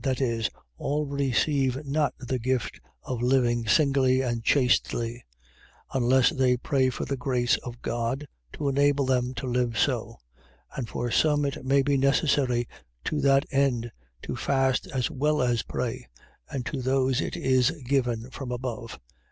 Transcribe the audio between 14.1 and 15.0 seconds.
to fast